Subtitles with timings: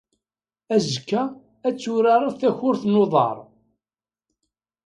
[0.73, 1.23] Azekka,
[1.67, 3.37] ad turared takurt n uḍar.